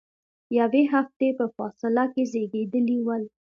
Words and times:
یوې 0.59 0.83
هفتې 0.93 1.27
په 1.39 1.45
فاصله 1.55 2.03
کې 2.13 2.23
زیږیدلي 2.31 2.97
ول. 3.05 3.23